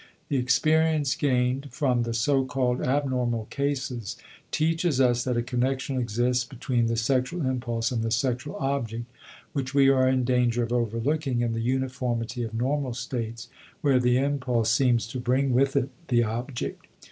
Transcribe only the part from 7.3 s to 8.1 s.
impulse and the